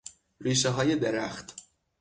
[0.41, 1.55] ریشههای درخت